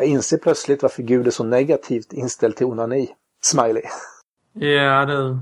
[0.00, 3.08] Jag inser plötsligt varför Gud är så negativt inställd till onani.
[3.42, 3.82] Smiley.
[4.54, 5.38] Ja du.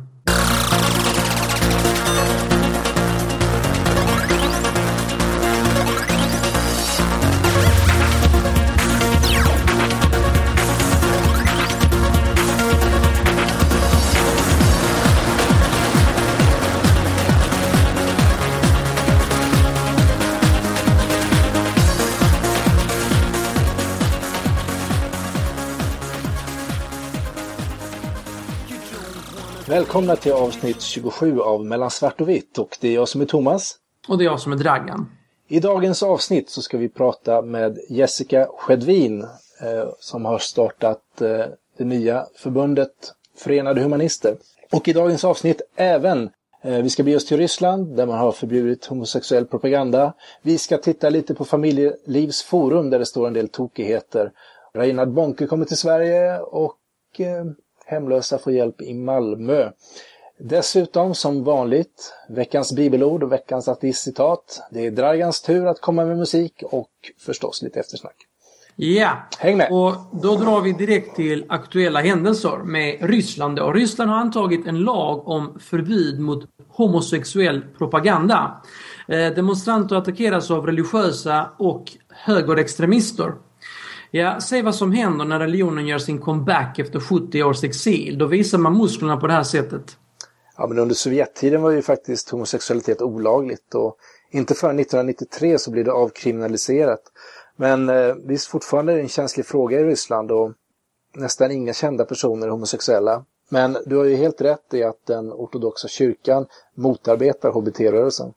[29.68, 33.24] Välkomna till avsnitt 27 av Mellan svart och vitt och det är jag som är
[33.26, 33.76] Thomas.
[34.08, 35.10] Och det är jag som är Dragan.
[35.48, 39.22] I dagens avsnitt så ska vi prata med Jessica Skedvin
[39.62, 41.44] eh, som har startat eh,
[41.78, 42.92] det nya förbundet
[43.36, 44.36] Förenade Humanister.
[44.72, 46.30] Och i dagens avsnitt även
[46.62, 50.12] eh, vi ska bege oss till Ryssland där man har förbjudit homosexuell propaganda.
[50.42, 54.32] Vi ska titta lite på Familjelivsforum där det står en del tokigheter.
[54.74, 56.74] Reinhard Bonke kommer till Sverige och
[57.88, 59.70] hemlösa får hjälp i Malmö.
[60.40, 64.68] Dessutom som vanligt veckans bibelord och veckans ateistcitat.
[64.70, 68.16] Det är Dragans tur att komma med musik och förstås lite eftersnack.
[68.76, 69.72] Ja, Häng med!
[69.72, 73.58] och då drar vi direkt till aktuella händelser med Ryssland.
[73.58, 78.62] Och Ryssland har antagit en lag om förbud mot homosexuell propaganda.
[79.08, 83.32] Eh, demonstranter attackeras av religiösa och högerextremister.
[84.10, 88.18] Ja, se vad som händer när religionen gör sin comeback efter 70 års exil.
[88.18, 89.96] Då visar man musklerna på det här sättet.
[90.56, 93.96] Ja, men under Sovjettiden var ju faktiskt homosexualitet olagligt och
[94.30, 97.02] inte förrän 1993 så blev det avkriminaliserat.
[97.56, 100.52] Men eh, visst, fortfarande är det en känslig fråga i Ryssland och
[101.14, 103.24] nästan inga kända personer är homosexuella.
[103.48, 108.32] Men du har ju helt rätt i att den ortodoxa kyrkan motarbetar hbt-rörelsen.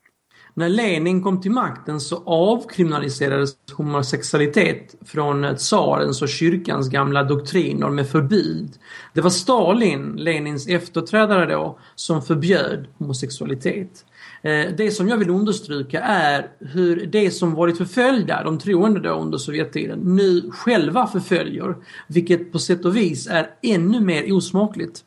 [0.53, 8.09] När Lenin kom till makten så avkriminaliserades homosexualitet från tsarens och kyrkans gamla doktriner med
[8.09, 8.69] förbud.
[9.13, 14.05] Det var Stalin, Lenins efterträdare då, som förbjöd homosexualitet.
[14.41, 19.09] Eh, Det som jag vill understryka är hur det som varit förföljda, de troende då
[19.09, 21.75] under Sovjettiden, nu själva förföljer.
[22.07, 25.03] Vilket på sätt och vis är ännu mer osmakligt.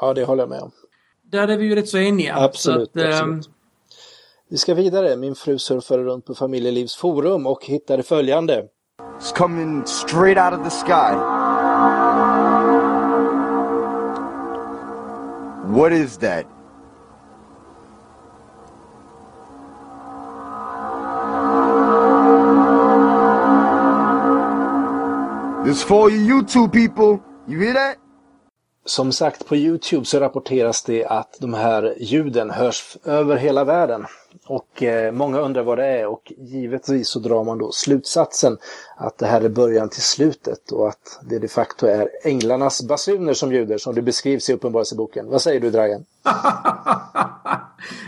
[0.00, 0.70] Ja, det håller jag med om.
[1.30, 2.36] Där är vi ju rätt så eniga.
[2.36, 3.50] Absolut, Så att, ehm, absolut.
[4.50, 5.16] Vi ska vidare.
[5.16, 8.64] Min fru surfade runt på Familjelivsforum och hittade följande.
[9.20, 11.14] It's coming straight out of the sky.
[15.78, 16.46] What is that?
[25.64, 27.18] This for you YouTube people.
[27.48, 27.96] You hear that?
[28.84, 34.06] Som sagt, på Youtube så rapporteras det att de här ljuden hörs över hela världen.
[34.48, 38.58] Och eh, många undrar vad det är och givetvis så drar man då slutsatsen
[38.96, 43.34] att det här är början till slutet och att det de facto är änglarnas basuner
[43.34, 45.26] som ljuder som det beskrivs i Uppenbarelseboken.
[45.30, 46.04] Vad säger du Dragan?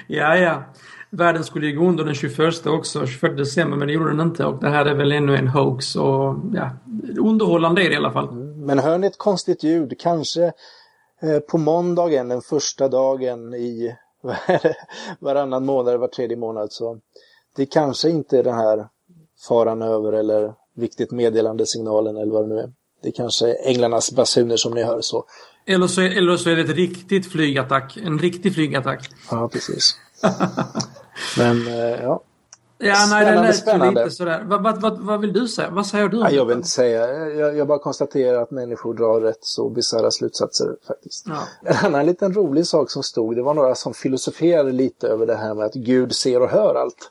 [0.07, 0.63] ja, ja.
[1.11, 4.45] Världen skulle ju gå under den 21 också, 24 december, men det gjorde den inte.
[4.45, 6.71] Och det här är väl ännu en hoax och ja,
[7.19, 8.33] underhållande är det i alla fall.
[8.57, 10.01] Men hör ni ett konstigt ljud?
[10.01, 10.45] Kanske
[11.23, 13.97] eh, på måndagen, den första dagen i
[15.19, 16.73] varannan månad, var tredje månad.
[16.73, 16.99] Så
[17.57, 18.89] det kanske inte är den här
[19.49, 22.73] faran över eller viktigt meddelande signalen eller vad det nu är.
[23.03, 25.25] Det kanske är änglarnas basuner som ni hör så.
[25.67, 27.97] Eller så, eller så är det ett riktigt flygattack.
[27.97, 29.11] En riktig flygattack.
[29.31, 29.97] Ja, precis.
[31.39, 32.23] Men eh, ja.
[32.83, 34.05] Ja, nej, det lät spännande.
[34.05, 34.45] lite sådär.
[34.47, 35.71] Vad, vad, vad, vad vill du säga?
[35.71, 36.19] Vad säger du?
[36.19, 37.29] Nej, jag vill inte säga.
[37.29, 41.27] Jag, jag bara konstaterar att människor drar rätt så bisarra slutsatser faktiskt.
[41.29, 41.39] Ja.
[41.65, 45.37] En annan liten rolig sak som stod, det var några som filosoferade lite över det
[45.37, 47.11] här med att Gud ser och hör allt.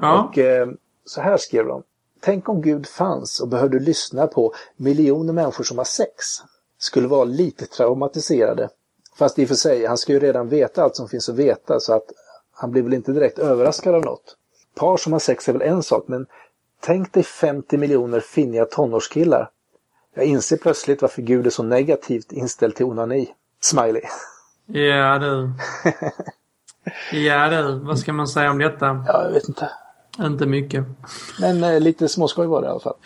[0.00, 0.24] Ja.
[0.24, 0.68] Och eh,
[1.04, 1.82] så här skrev de.
[2.20, 6.24] Tänk om Gud fanns och behövde lyssna på miljoner människor som har sex.
[6.78, 8.68] Skulle vara lite traumatiserade.
[9.16, 11.80] Fast i och för sig, han ska ju redan veta allt som finns att veta
[11.80, 12.06] så att
[12.52, 14.36] han blir väl inte direkt överraskad av något.
[14.78, 16.26] Par som har sex är väl en sak, men
[16.80, 19.50] tänk dig 50 miljoner finniga tonårskillar.
[20.14, 23.28] Jag inser plötsligt varför Gud är så negativt inställd till onani.
[23.60, 24.02] Smiley.
[24.66, 25.50] Ja du.
[27.12, 29.04] Ja du, vad ska man säga om detta?
[29.06, 29.70] Ja, jag vet inte.
[30.20, 30.84] Inte mycket.
[31.40, 32.96] Men eh, lite småskoj var det i alla fall.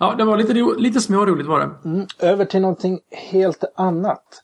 [0.00, 1.88] Ja, det var lite, lite småroligt var det.
[1.88, 4.42] Mm, över till någonting helt annat.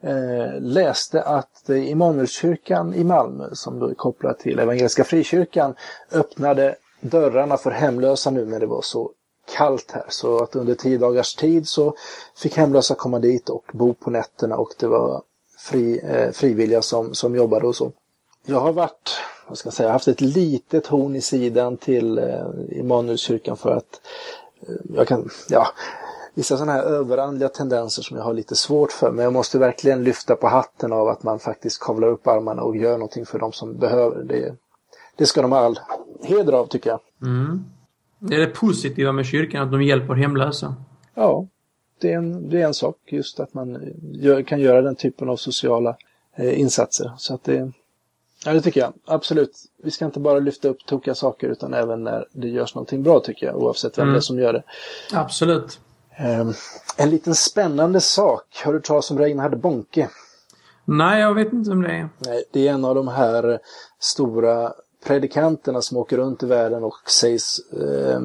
[0.00, 5.74] Eh, läste att eh, Immanuelskyrkan i Malmö, som då är kopplad till Evangeliska Frikyrkan,
[6.12, 9.10] öppnade dörrarna för hemlösa nu när det var så
[9.56, 10.04] kallt här.
[10.08, 11.94] Så att under tio dagars tid så
[12.36, 15.22] fick hemlösa komma dit och bo på nätterna och det var
[15.58, 17.92] fri, eh, frivilliga som, som jobbade och så.
[18.46, 19.10] Jag har varit,
[19.48, 24.00] vad ska jag säga, haft ett litet horn i sidan till eh, Immanuelskyrkan för att
[24.68, 25.68] eh, jag kan, ja,
[26.38, 29.12] vissa sådana här överandliga tendenser som jag har lite svårt för.
[29.12, 32.76] Men jag måste verkligen lyfta på hatten av att man faktiskt kavlar upp armarna och
[32.76, 34.22] gör någonting för de som behöver.
[34.24, 34.54] Det,
[35.16, 35.78] det ska de ha all
[36.22, 37.00] heder av tycker jag.
[37.22, 37.64] Mm.
[38.18, 40.74] Det är det positiva med kyrkan, att de hjälper hemlösa.
[41.14, 41.46] Ja,
[42.00, 45.28] det är en, det är en sak just att man gör, kan göra den typen
[45.28, 45.96] av sociala
[46.36, 47.12] eh, insatser.
[47.18, 47.72] Så att det,
[48.44, 49.56] ja, det tycker jag absolut.
[49.82, 53.20] Vi ska inte bara lyfta upp tokiga saker utan även när det görs någonting bra
[53.20, 54.12] tycker jag, oavsett vem Mm.
[54.12, 54.62] det är som gör det.
[55.12, 55.80] Absolut.
[56.18, 56.46] Eh,
[56.96, 58.62] en liten spännande sak.
[58.64, 60.08] Har du talat om Reinhard Bonke?
[60.84, 62.08] Nej, jag vet inte om det är.
[62.18, 63.58] Nej, det är en av de här
[64.00, 64.72] stora
[65.06, 68.20] predikanterna som åker runt i världen och sägs eh,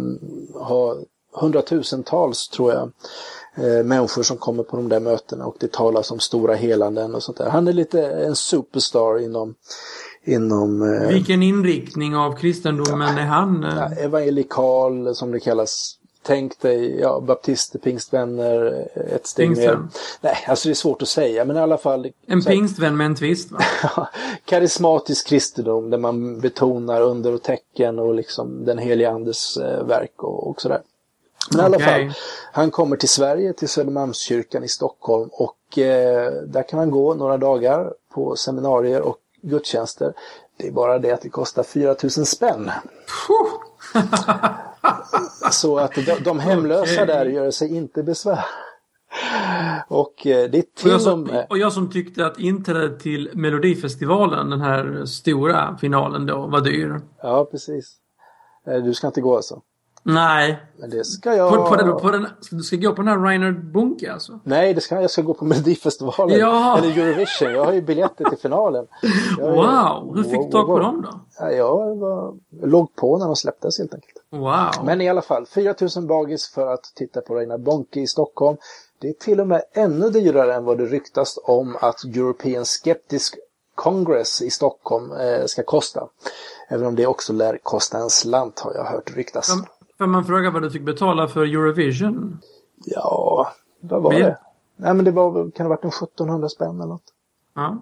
[0.53, 0.95] ha
[1.35, 2.91] hundratusentals, tror jag,
[3.55, 7.23] eh, människor som kommer på de där mötena och det talas om stora helanden och
[7.23, 7.49] sånt där.
[7.49, 9.55] Han är lite en superstar inom,
[10.23, 13.63] inom eh, Vilken inriktning av kristendomen är han?
[13.63, 13.75] eh?
[13.77, 15.97] ja, evangelikal, som det kallas.
[16.25, 19.79] Tänk dig, ja, baptister, pingstvänner, ett steg Pingstvän.
[19.79, 19.87] mer.
[20.21, 22.11] Nej, alltså det är svårt att säga, men i alla fall.
[22.25, 23.59] En här- pingstvän med en twist, va?
[24.45, 30.23] karismatisk kristendom där man betonar under och tecken och liksom den heliga andes eh, verk
[30.23, 30.81] och, och sådär.
[31.51, 32.13] Men i alla fall,
[32.51, 37.37] han kommer till Sverige, till Södermalmskyrkan i Stockholm och eh, där kan han gå några
[37.37, 40.13] dagar på seminarier och gudstjänster.
[40.57, 42.71] Det är bara det att det kostar 4000 spänn.
[45.51, 47.05] Så att de, de hemlösa Okej.
[47.05, 48.45] där gör sig inte besvär.
[49.87, 51.47] Och eh, det är Och jag, till och som, med...
[51.49, 57.01] och jag som tyckte att inträdet till Melodifestivalen, den här stora finalen då, var dyr.
[57.21, 57.95] Ja, precis.
[58.67, 59.61] Eh, Du ska inte gå alltså?
[60.03, 60.59] Nej.
[60.77, 61.53] Men det ska jag...
[61.53, 64.39] På, på den, på den, du ska gå på den här Reinhard Bunke alltså?
[64.43, 66.39] Nej, det ska, jag ska gå på Melodifestivalen.
[66.39, 66.77] Ja.
[66.77, 67.51] Eller Eurovision.
[67.51, 68.87] Jag har ju biljetter till finalen.
[69.39, 70.15] Wow!
[70.15, 71.19] Hur fick du tag på dem då?
[71.39, 74.17] Ja, jag var, låg på när de släpptes helt enkelt.
[74.29, 74.85] Wow!
[74.85, 78.57] Men i alla fall, 4000 bagis för att titta på Reina Bonke i Stockholm.
[78.99, 83.35] Det är till och med ännu dyrare än vad det ryktas om att European Skeptisk
[83.75, 86.07] Congress i Stockholm eh, ska kosta.
[86.69, 89.51] Även om det också lär kosta en slant har jag hört ryktas.
[90.03, 92.39] Får man fråga vad du fick betala för Eurovision?
[92.85, 93.51] Ja,
[93.81, 94.37] vad var Bil- det?
[94.77, 97.03] Nej men det var, kan det ha varit en 1700 spänn eller något.
[97.55, 97.77] Ja.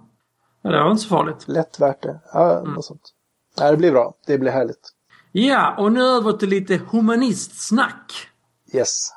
[0.61, 1.47] ja det var inte så farligt.
[1.47, 2.19] Lätt värt det.
[2.33, 2.73] Ja, Mm.
[2.73, 3.01] något sånt.
[3.59, 4.13] Nej, det blir bra.
[4.27, 4.89] Det blir härligt.
[5.31, 8.13] Ja, och nu över till lite humanistsnack.
[8.73, 9.09] Yes.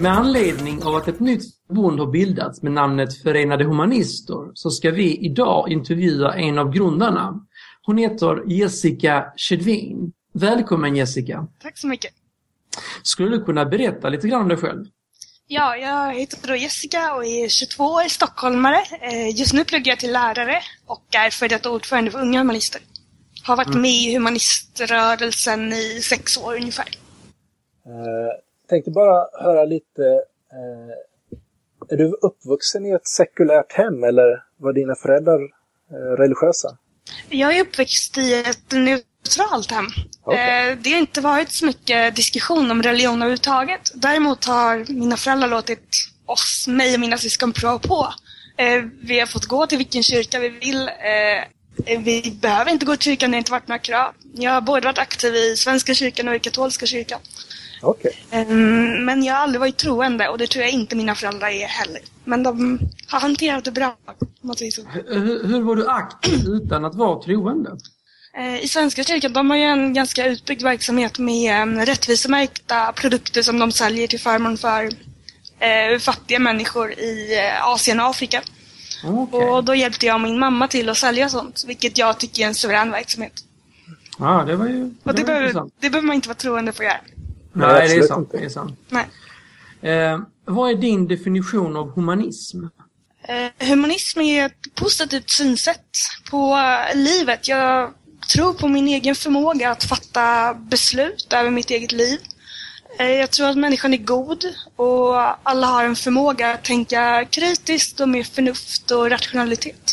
[0.00, 4.90] Med anledning av att ett nytt förbund har bildats med namnet Förenade Humanister så ska
[4.90, 7.40] vi idag intervjua en av grundarna.
[7.82, 10.12] Hon heter Jessica Kedvin.
[10.34, 11.46] Välkommen Jessica!
[11.62, 12.10] Tack så mycket.
[13.02, 14.84] Skulle du kunna berätta lite grann om dig själv?
[15.46, 18.82] Ja, jag heter då Jessica och är 22 år, är stockholmare.
[19.00, 22.80] Eh, Just nu pluggar jag till lärare och är före detta ordförande för Unga Humanister.
[23.44, 26.86] Har varit med i humaniströrelsen i sex år ungefär.
[28.68, 30.02] Tänkte bara höra lite.
[30.52, 35.40] Eh, är du uppvuxen i ett sekulärt hem eller var dina föräldrar
[35.90, 36.76] eh, religiösa?
[37.28, 39.86] Jag är uppväxt i ett neutralt hem.
[40.22, 40.70] Okej.
[40.70, 43.80] Eh, Det har inte varit så mycket diskussion om religion överhuvudtaget.
[43.94, 45.88] Däremot har mina föräldrar låtit
[46.26, 48.12] oss, mig och mina syskon prova på.
[48.56, 50.88] Eh, Vi har fått gå till vilken kyrka vi vill.
[50.88, 54.12] Eh, Vi behöver inte gå till kyrkan, det har inte varit några krav.
[54.34, 57.20] Jag har både varit aktiv i Svenska kyrkan och i katolska kyrkan.
[57.82, 58.12] Okej.
[58.30, 61.66] Eh, Men jag har aldrig varit troende och det tror jag inte mina föräldrar är
[61.66, 62.00] heller.
[62.24, 62.78] Men de
[63.08, 64.82] har hanterat det bra, om man säger så.
[65.06, 67.70] Hur, hur var du aktiv utan att vara troende?
[68.38, 73.42] Eh, I Svenska kyrkan, de har ju en ganska utbyggd verksamhet med um, rättvisemärkta produkter
[73.42, 74.84] som de säljer till förmån för
[75.58, 78.42] eh, fattiga människor i eh, Asien och Afrika.
[79.04, 79.40] Okej.
[79.40, 82.46] Och då hjälpte jag och min mamma till att sälja sånt, vilket jag tycker är
[82.46, 83.32] en suverän verksamhet.
[84.18, 86.72] Ja, det var ju det Och var det behöver, det behöver man inte vara troende
[86.72, 87.00] för att göra.
[87.56, 88.26] Nej, det är sant.
[88.26, 88.38] inte.
[88.38, 88.78] Det är sant.
[88.88, 89.06] Nej.
[89.92, 92.64] Eh, vad är din definition av humanism?
[93.28, 95.90] Eh, humanism är ett positivt synsätt
[96.30, 97.48] på eh, livet.
[97.48, 97.90] Jag
[98.32, 102.18] tror på min egen förmåga att fatta beslut över mitt eget liv.
[102.98, 104.44] Eh, jag tror att människan är god
[104.76, 109.92] och alla har en förmåga att tänka kritiskt och med förnuft och rationalitet.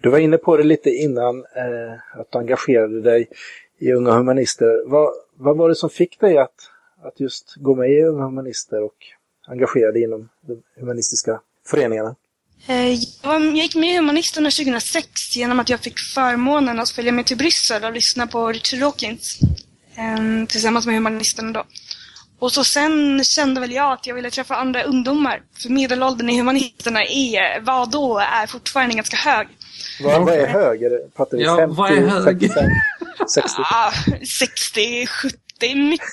[0.00, 3.28] Du var inne på det lite innan eh, att du engagerade dig
[3.80, 4.90] i Unga Humanister.
[4.90, 6.70] Vad, vad var det som fick dig att,
[7.04, 8.96] att just gå med i Unga Humanister och
[9.48, 12.14] engagera dig inom de humanistiska föreningarna?
[12.66, 17.26] Eh, Jag gick med i Humanisterna 2006 genom att jag fick förmånen att följa med
[17.26, 19.38] till Bryssel och lyssna på Richard Dawkins
[19.96, 21.64] eh, tillsammans med Humanisterna då.
[22.38, 25.42] Och så sen kände väl jag att jag ville träffa andra ungdomar.
[25.62, 29.48] För medelåldern i Humanisterna är, vad då, är fortfarande ganska hög.
[30.02, 30.82] Vad, vad är hög?
[30.82, 32.24] Är det, pratar vi Ja, 50, vad är hög?
[32.40, 32.64] 35,
[33.34, 33.50] 60?
[33.58, 33.92] Ah,
[34.38, 36.06] 60, 70, mycket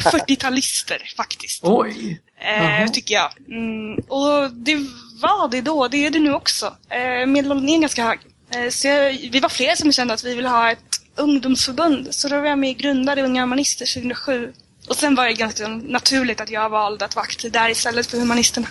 [0.00, 1.60] 40-talister faktiskt.
[1.64, 2.20] Oj!
[2.44, 3.30] Eh, tycker jag.
[3.48, 4.74] Mm, och det
[5.22, 6.76] var det då, det är det nu också.
[6.88, 8.18] Eh, medelåldern är ganska hög.
[8.50, 12.14] Eh, så jag, vi var flera som kände att vi ville ha ett ungdomsförbund.
[12.14, 14.52] Så då var jag med och grundade Unga Humanister 2007.
[14.88, 18.18] Och sen var det ganska naturligt att jag valde att vara aktiv där istället för
[18.18, 18.66] Humanisterna.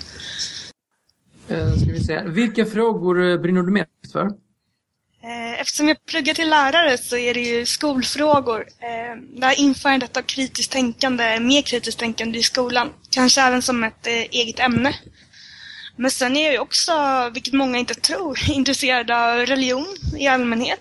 [1.47, 2.21] Eh, ska vi se.
[2.25, 4.31] Vilka frågor eh, brinner du mest för?
[5.23, 8.59] Eh, eftersom jag pluggar till lärare så är det ju skolfrågor.
[8.59, 12.89] Eh, det Där införandet av kritiskt tänkande, mer kritiskt tänkande i skolan.
[13.09, 14.95] Kanske även som ett eh, eget ämne.
[15.95, 16.91] Men sen är jag ju också,
[17.33, 19.87] vilket många inte tror, intresserad av religion
[20.17, 20.79] i allmänhet.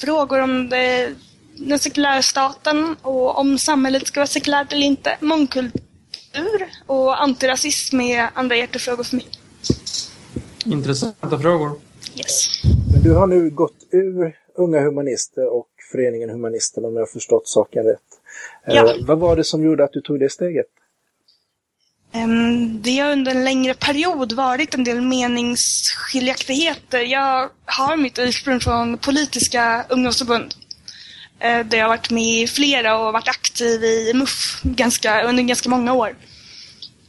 [0.00, 1.14] Frågor om det,
[1.56, 5.16] den sekulära staten och om samhället ska vara sekulärt eller inte.
[5.20, 9.26] Mångkultur och antirasism är andra hjärtefrågor för mig.
[10.64, 11.80] Intressanta frågor.
[12.18, 12.48] Yes.
[12.92, 17.48] Men du har nu gått ur Unga Humanister och Föreningen Humanisterna om jag har förstått
[17.48, 18.00] saken rätt.
[18.66, 18.94] Eh, Ja.
[19.06, 20.66] vad var det som gjorde att du tog det steget?
[22.12, 26.98] Ehm, Det har under en längre period varit en del meningsskiljaktigheter.
[27.00, 30.54] Jag har mitt ursprung från politiska ungdomsförbund.
[31.40, 35.42] eh, Där jag har varit med i flera och varit aktiv i MUF ganska, under
[35.42, 36.16] ganska många år.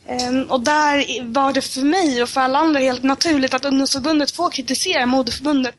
[0.08, 4.32] Ehm, Och där var det för mig och för alla andra helt naturligt att ungdomsförbundet
[4.32, 5.76] får kritisera moderförbundet.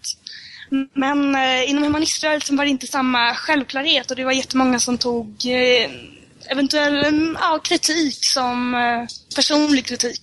[0.95, 5.27] Men eh, inom humaniströrelsen var det inte samma självklarhet och det var jättemånga som tog
[5.47, 5.91] eh,
[6.49, 9.07] eventuell mm, ja, kritik som eh,
[9.37, 10.23] personlig kritik.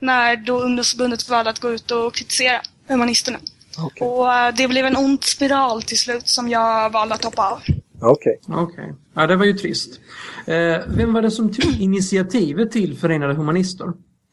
[0.00, 3.38] När då ungdomsförbundet valde att gå ut och kritisera humanisterna.
[3.78, 4.06] Okej.
[4.08, 7.62] Och det blev en ond spiral till slut som jag valde att hoppa av.
[8.00, 8.40] Okej.
[8.48, 8.94] Okej.
[9.18, 10.00] Ja, det var ju trist.
[10.46, 13.86] Eh, vem var det som tog initiativet till Förenade Humanister?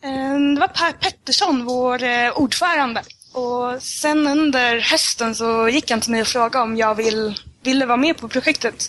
[0.03, 3.01] Eh, Det var Per Pettersson, vår eh, ordförande.
[3.33, 7.85] Och sen under hösten så gick han till mig och frågade om jag vill, ville
[7.85, 8.87] vara med på projektet.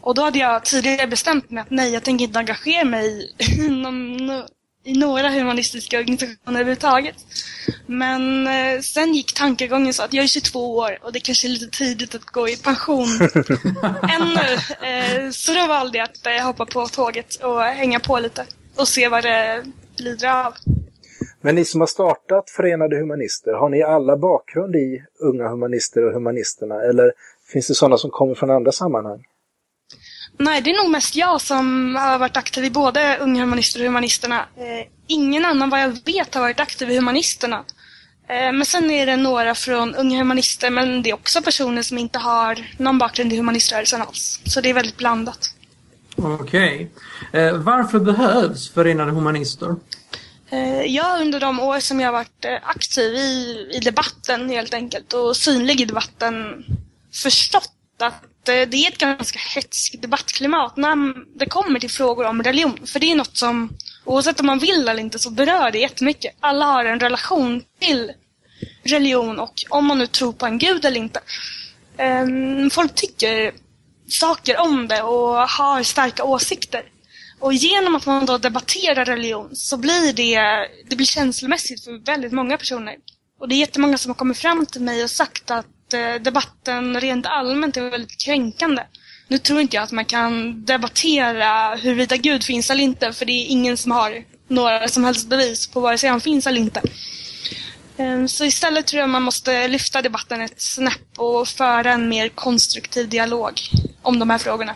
[0.00, 3.68] Och då hade jag tidigare bestämt mig att nej, jag tänker inte engagera mig i
[3.68, 4.30] någon,
[4.84, 7.16] i några humanistiska organisationer överhuvudtaget.
[7.86, 11.50] Men eh, sen gick tankegången så att jag är 22 år och det kanske är
[11.50, 13.06] lite tidigt att gå i pension
[14.02, 14.48] ännu.
[14.88, 19.08] Eh, så då valde jag att hoppa på tåget och hänga på lite och se
[19.08, 19.64] vad det
[19.96, 20.54] lider av.
[21.40, 26.12] Men ni som har startat Förenade Humanister, har ni alla bakgrund i Unga Humanister och
[26.12, 26.82] Humanisterna?
[26.82, 27.12] Eller
[27.52, 29.24] finns det sådana som kommer från andra sammanhang?
[30.38, 33.86] Nej, det är nog mest jag som har varit aktiv i både Unga Humanister och
[33.86, 34.38] Humanisterna.
[34.56, 37.64] Eh, ingen annan vad jag vet har varit aktiv i Humanisterna.
[38.28, 41.98] Eh, men sen är det några från Unga Humanister, men det är också personer som
[41.98, 44.40] inte har någon bakgrund i humaniströrelsen alls.
[44.44, 45.54] Så det är väldigt blandat.
[46.16, 46.90] Okej.
[47.32, 49.76] Eh, varför behövs Förenade Humanister?
[50.50, 54.74] Eh, Jag under de år som jag har varit eh, aktiv i, i debatten helt
[54.74, 56.64] enkelt och synlig i debatten
[57.12, 62.42] förstått att Eh, det är ett ganska hetskt debattklimat när det kommer till frågor om
[62.42, 62.86] religion.
[62.86, 63.70] För det är något som,
[64.04, 66.36] oavsett om man vill eller inte, så berör det jättemycket.
[66.40, 68.12] Alla har en relation till
[68.82, 71.20] religion och om man nu tror på en gud eller inte.
[71.96, 73.54] Ehm, folk tycker
[74.08, 76.82] saker om det och har starka åsikter.
[77.40, 80.40] Och genom att man då debatterar religion så blir det,
[80.90, 82.96] det blir känslomässigt för väldigt många personer.
[83.40, 87.00] Och det är jättemånga som har kommit fram till mig och sagt att Eh, debatten
[87.00, 88.82] rent allmänt är väldigt kränkande.
[89.28, 93.32] Nu tror inte jag att man kan debattera huruvida Gud finns eller inte, för det
[93.32, 96.82] är ingen som har några som helst bevis på vare sig han finns eller inte.
[97.96, 102.28] Ehm, så istället tror jag man måste lyfta debatten ett snäpp och föra en mer
[102.28, 103.52] konstruktiv dialog
[104.02, 104.72] om de här frågorna.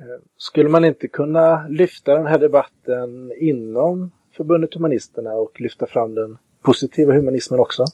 [0.00, 6.14] Eh, skulle man inte kunna lyfta den här debatten inom Förbundet Humanisterna och lyfta fram
[6.14, 7.84] den positiva humanismen också?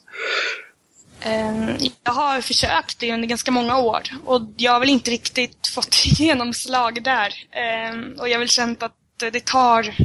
[1.25, 5.67] Ehm, jag har försökt det under ganska många år och jag har väl inte riktigt
[5.73, 7.33] fått genomslag där.
[7.51, 8.95] Ehm, och jag har väl känt att
[9.31, 9.95] det tar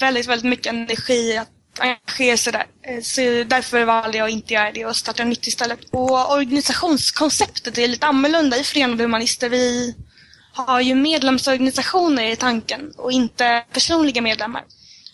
[0.00, 2.66] väldigt, väldigt mycket energi att engagera sig där.
[2.82, 5.80] Ehm, så därför valde jag att inte göra det och starta nytt istället.
[5.90, 9.48] Och organisationskonceptet är lite annorlunda i Förenade Humanister.
[9.48, 9.94] Vi
[10.52, 14.64] har ju medlemsorganisationer i tanken och inte personliga medlemmar.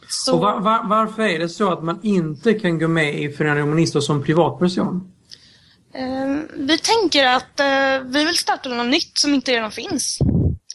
[0.08, 0.34] Så...
[0.34, 3.60] Och var, var, varför är det så att man inte kan gå med i Förenade
[3.60, 5.12] Humanister som privatperson?
[5.94, 10.18] Eh, vi tänker att eh, vi vill starta något nytt som inte redan finns.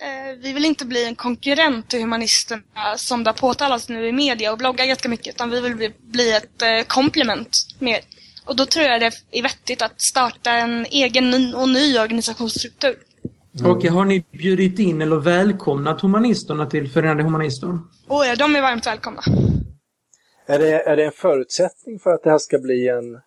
[0.01, 4.11] Eh, vi vill inte bli en konkurrent till humanisterna som det har påtalats nu i
[4.11, 7.99] media och bloggar ganska mycket, utan vi vill bli, ett eh, komplement mer.
[8.45, 12.95] Och då tror jag det är vettigt att starta en egen och ny organisationsstruktur.
[13.59, 17.79] Och har ni bjudit in eller välkomnat humanisterna till Förenade Humanister?
[18.07, 19.21] Och ja, de är varmt välkomna.
[20.45, 23.19] Är det, är det en förutsättning för att det här ska bli en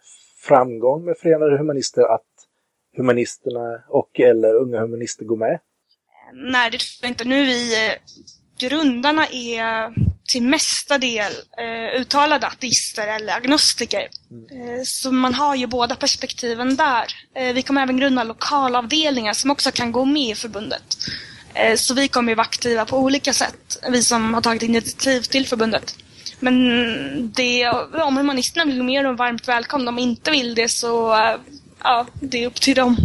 [0.49, 2.23] framgång med Förenade Humanister att
[2.97, 5.61] humanisterna och eller unga humanister går med?
[6.33, 7.25] Nej, det tror jag inte.
[7.25, 7.75] Nu är vi...
[8.59, 9.93] Grundarna är
[10.27, 14.01] till mesta del eh, uttalade ateister eller agnostiker.
[14.01, 17.07] Eh, så man har ju båda perspektiven där.
[17.37, 20.97] Eh, vi kommer även grunda lokalavdelningar som också kan gå med i förbundet.
[21.55, 25.21] Eh, så vi kommer ju vara aktiva på olika sätt, vi som har tagit initiativ
[25.21, 25.97] till förbundet.
[26.41, 29.89] Men det, om humanisterna vill gå med är de varmt välkomna.
[29.89, 31.37] Om de inte vill det så, eh,
[31.83, 32.97] ja, det är upp till dem.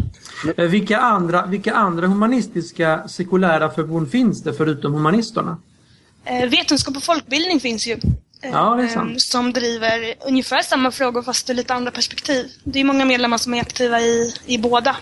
[0.57, 5.57] Eh, Vilka andra, vilka andra humanistiska sekulära förbund finns det förutom humanisterna?
[6.25, 7.97] Eh, vetenskap och folkbildning finns ju.
[8.41, 9.11] Ja, det är sant.
[9.11, 12.45] eh, Som driver ungefär samma frågor fast ur lite andra perspektiv.
[12.63, 14.95] Det är många medlemmar som är aktiva i, i båda.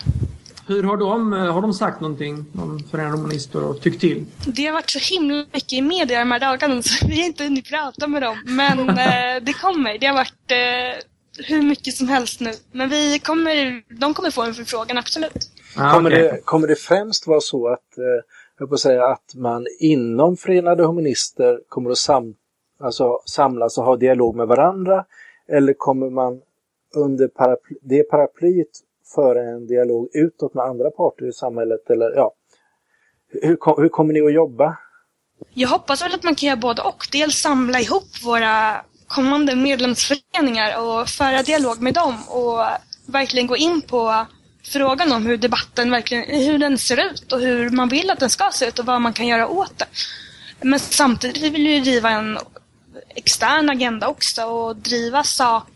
[0.66, 4.24] Hur har de, eh, har de sagt någonting om Förenade Humanister och tyckt till?
[4.46, 7.44] Det har varit så himla mycket i media de här dagarna så vi har inte
[7.44, 8.42] hunnit prata med dem.
[8.44, 9.98] Men eh, det kommer.
[9.98, 11.02] Det har varit eh,
[11.46, 12.52] hur mycket som helst nu.
[12.72, 15.50] Men vi kommer, de kommer få en förfrågan, absolut.
[15.76, 16.22] Ah, Kommer, okej.
[16.22, 18.24] det, kommer det främst vara så att, eh,
[18.58, 22.34] jag får säga, att man inom Förenade Humanister kommer att sam,
[22.80, 25.04] alltså, samlas och ha dialog med varandra?
[25.48, 26.40] Eller kommer man
[26.94, 28.68] under paraply, det paraplyet
[29.14, 31.90] föra en dialog utåt med andra parter i samhället?
[31.90, 32.32] Eller, ja.
[33.28, 34.78] hur, hur kommer ni att jobba?
[35.54, 37.06] Jag hoppas väl att man kan göra både och.
[37.12, 42.66] Dels samla ihop våra kommande medlemsföreningar och föra dialog med dem och
[43.06, 44.26] verkligen gå in på
[44.62, 48.30] frågan om hur debatten verkligen hur den ser ut och hur man vill att den
[48.30, 49.86] ska se ut och vad man kan göra åt det.
[50.60, 52.38] Men samtidigt vill vi ju driva en
[53.14, 55.70] extern agenda också och driva sak,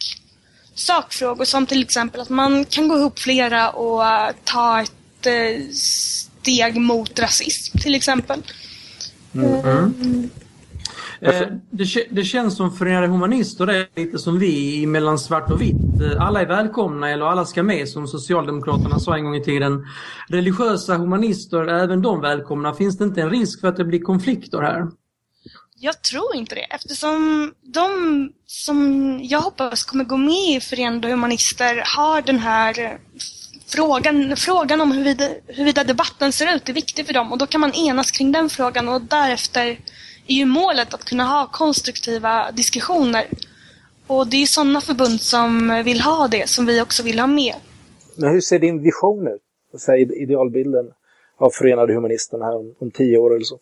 [0.74, 4.02] sakfrågor som till exempel att man kan gå ihop flera och
[4.44, 8.42] ta ett eh, steg mot rasism till exempel.
[9.34, 9.88] Eh,
[11.70, 16.00] det, kä- det känns som Förenade Humanister är lite som vi mellan svart och vitt.
[16.02, 19.86] Eh, Alla är välkomna eller alla ska med som Socialdemokraterna sa en gång i tiden.
[20.28, 22.74] Religiösa humanister, är även de välkomna?
[22.74, 24.86] Finns det inte en risk för att det blir konflikter här?
[25.76, 27.88] Jag tror inte det eftersom de
[28.46, 32.90] som jag hoppas kommer gå med i Förenade Humanister har den här eh,
[33.68, 37.60] frågan, frågan om huruvida, huruvida debatten ser ut är viktig för dem och då kan
[37.60, 39.78] man enas kring den frågan och därefter
[40.26, 43.26] är ju målet att kunna ha konstruktiva diskussioner.
[44.06, 47.54] Och det är sådana förbund som vill ha det, som vi också vill ha med.
[48.16, 49.42] Men hur ser din vision ut?
[49.80, 50.90] Säg idealbilden
[51.38, 53.58] av Förenade Humanisterna här om, om tio år eller så.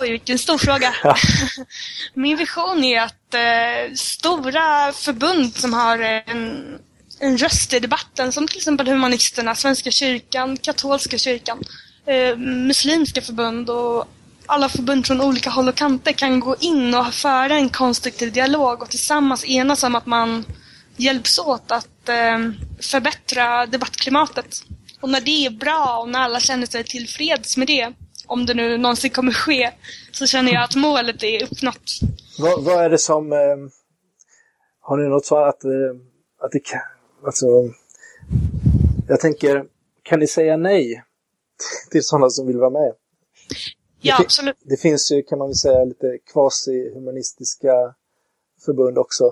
[0.00, 0.94] Oj, vilken stor fråga.
[2.14, 6.78] Min vision är att eh, stora förbund som har en,
[7.20, 11.62] en röst i debatten, som till exempel Humanisterna, Svenska kyrkan, Katolska kyrkan,
[12.06, 14.04] eh, muslimska förbund och
[14.48, 18.82] alla förbund från olika håll och kanter kan gå in och föra en konstruktiv dialog
[18.82, 20.44] och tillsammans enas om att man
[20.96, 22.38] hjälps åt att eh,
[22.80, 24.56] förbättra debattklimatet.
[25.00, 27.92] Och när det är bra och när alla känner sig tillfreds med det,
[28.26, 29.70] om det nu någonsin kommer ske,
[30.12, 31.90] så känner jag att målet är uppnått.
[32.38, 33.32] Vad, vad är det som...
[33.32, 33.38] Eh,
[34.80, 35.70] har ni något så att, eh,
[36.42, 36.80] att det kan...
[37.26, 37.46] Alltså,
[39.08, 39.64] jag tänker,
[40.02, 41.04] kan ni säga nej
[41.90, 42.92] till sådana som vill vara med?
[44.00, 44.56] Ja, fin- absolut.
[44.64, 47.94] Det finns ju, kan man väl säga, lite quasi-humanistiska
[48.64, 49.24] förbund också.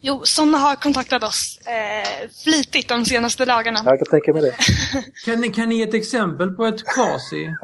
[0.00, 3.80] Jo, sådana har kontaktat oss eh, flitigt de senaste dagarna.
[3.84, 4.54] Jag kan tänka mig det.
[5.24, 7.54] Kan ni, kan ni ge ett exempel på ett quasi?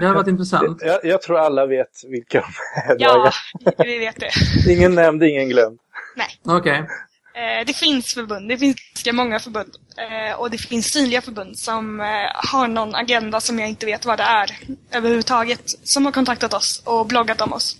[0.00, 0.82] Det har varit intressant.
[0.82, 2.44] Jag, jag tror alla vet vilka
[2.88, 2.96] de är.
[2.98, 3.32] Ja,
[3.78, 4.30] vi vet det.
[4.72, 5.78] Ingen nämnd, ingen glömd.
[6.16, 6.56] Nej.
[6.58, 6.78] Okej.
[6.78, 6.84] Eh,
[7.66, 9.76] det finns förbund, det finns ganska många förbund.
[9.96, 14.04] Eh, och det finns synliga förbund som eh, har någon agenda som jag inte vet
[14.04, 14.58] vad det är
[14.90, 15.74] överhuvudtaget.
[15.84, 17.76] Som har kontaktat oss och bloggat om oss.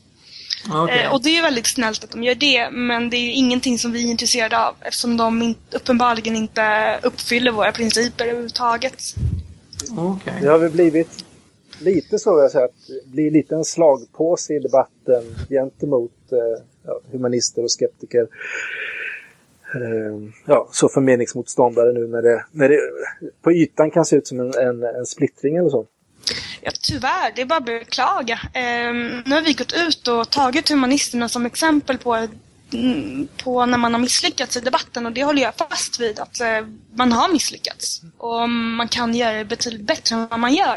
[0.73, 0.99] Okej.
[0.99, 3.33] Eh, och det är ju väldigt snällt att de gör det, men det är ju
[3.33, 9.03] ingenting som vi är intresserade av eftersom de uppenbarligen inte uppfyller våra principer överhuvudtaget.
[9.99, 10.35] Okej.
[10.41, 11.25] Det har väl blivit
[11.79, 17.01] lite så, vill jag säga, att blir lite en slagpåse i debatten gentemot eh, ja,
[17.13, 18.27] humanister och skeptiker.
[19.75, 22.79] Eh, ja, så för meningsmotståndare nu när det, när det
[23.43, 25.87] på ytan kan se ut som en, en, en splittring eller så.
[26.63, 28.41] Ja, tyvärr, det är bara att beklaga.
[28.53, 28.93] Eh,
[29.25, 32.29] nu har vi gått ut och tagit humanisterna som exempel på,
[32.73, 36.41] mm, på när man har misslyckats i debatten och det håller jag fast vid, att
[36.41, 38.03] eh, man har misslyckats.
[38.19, 40.77] Och man kan göra det betydligt bättre än vad man gör.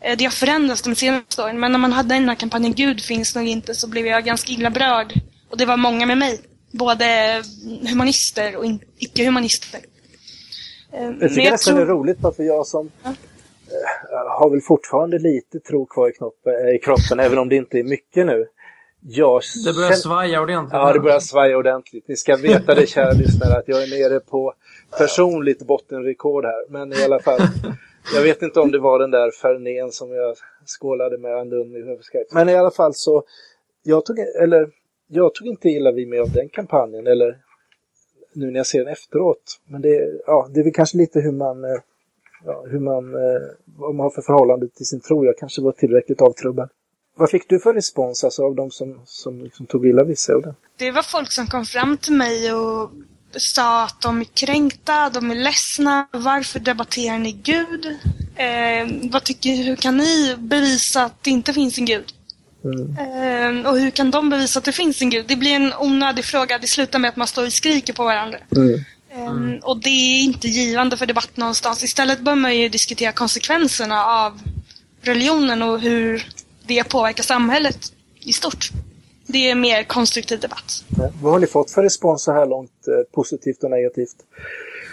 [0.00, 3.00] Eh, det har förändrats de senaste åren, men när man hade den här kampanjen Gud
[3.00, 5.20] finns nog inte så blev jag ganska illa berörd.
[5.50, 6.40] Och det var många med mig.
[6.78, 7.42] Både
[7.90, 8.64] humanister och
[8.98, 9.80] icke-humanister.
[10.92, 13.10] Eh, Jag men tycker nästan det är roligt bara för jag som Ja.
[13.10, 17.56] eh, har väl fortfarande lite tro kvar i, knoppen, eh, i kroppen, även om det
[17.56, 18.46] inte är mycket nu.
[19.06, 20.72] Jag Det börjar känner- svaja ordentligt.
[20.72, 22.08] Ja, det börjar svaja ordentligt.
[22.08, 24.54] Ni ska veta det, kära lyssnare, att jag är nere på
[24.98, 26.70] personligt bottenrekord här.
[26.70, 27.40] Men i alla fall,
[28.14, 32.02] jag vet inte om det var den där Fernén som jag skålade med Andun över
[32.02, 32.24] Skype.
[32.30, 33.22] Men i alla fall så,
[33.82, 34.68] jag tog, eller,
[35.14, 37.38] jag tog inte illa vid mig av den kampanjen, eller
[38.32, 39.60] nu när jag ser den efteråt.
[39.66, 41.80] Men det, ja, det är väl kanske lite hur man, eh,
[42.44, 45.24] ja, hur man, eh, vad man har för förhållande till sin tro.
[45.24, 46.68] Jag kanske var tillräckligt avtrubbad.
[47.16, 50.34] Vad fick du för respons alltså, av de som, som liksom tog illa vid sig
[50.34, 50.54] av den?
[50.76, 52.90] Det var folk som kom fram till mig och
[53.36, 56.08] sa att de är kränkta, de är ledsna.
[56.12, 57.86] Varför debatterar ni Gud?
[58.36, 62.14] Eh, vad tycker, hur kan ni bevisa att det inte finns en Gud?
[62.64, 63.66] Mm.
[63.66, 65.24] Och hur kan de bevisa att det finns en Gud?
[65.28, 66.58] Det blir en onödig fråga.
[66.58, 68.38] Det slutar med att man står och skriker på varandra.
[68.56, 68.80] Mm.
[69.54, 71.84] Eh, Och det är inte givande för debatt någonstans.
[71.84, 74.40] Istället bör man ju diskutera konsekvenserna av
[75.02, 76.26] religionen och hur
[76.66, 77.78] det påverkar samhället
[78.20, 78.70] i stort.
[79.26, 80.84] Det är mer konstruktiv debatt.
[81.22, 84.16] Vad har ni fått för respons så här långt, eh, positivt och negativt?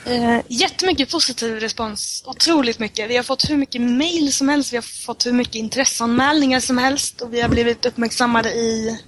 [0.05, 2.23] Eh, jättemycket positiv respons.
[2.27, 3.09] Otroligt mycket.
[3.09, 4.73] Vi har fått hur mycket mail som helst.
[4.73, 7.21] Vi har fått hur mycket intresseanmälningar som helst.
[7.21, 8.99] Och vi har blivit uppmärksammade i